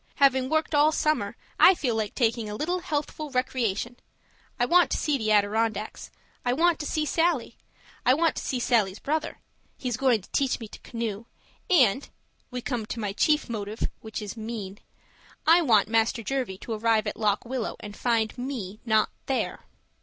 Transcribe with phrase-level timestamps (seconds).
[0.15, 3.97] Having worked all summer, I feel like taking a little healthful recreation;
[4.59, 6.09] I want to see the Adirondacks;
[6.43, 7.55] I want to see Sallie;
[8.03, 9.37] I want to see Sallie's brother
[9.77, 11.25] he's going to teach me to canoe
[11.69, 12.09] and
[12.49, 14.79] (we come to my chief motive, which is mean)
[15.45, 19.67] I want Master Jervie to arrive at Lock Willow and find me not there.